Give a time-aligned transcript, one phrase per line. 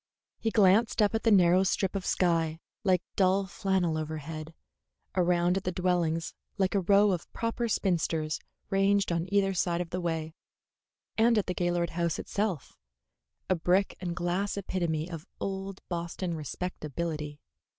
[0.39, 4.55] He glanced up at the narrow strip of sky like dull flannel overhead,
[5.15, 8.39] around at the dwellings like a row of proper spinsters
[8.71, 10.33] ranged on either side of the way,
[11.19, 12.79] and at the Gaylord house itself,
[13.47, 17.39] a brick and glass epitome of old Boston respectability.